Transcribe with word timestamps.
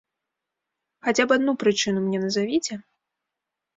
Хаця 1.07 1.23
б 1.31 1.37
адну 1.39 1.55
прычыну 1.65 1.99
мне 2.07 2.19
назавіце! 2.25 2.73